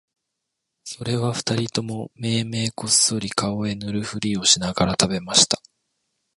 [0.83, 5.61] それは二人ともめいめいこっそり顔へ塗るふりをしながら喰べました